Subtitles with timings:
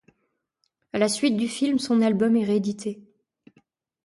[0.93, 3.03] À la suite du film son album est réédité.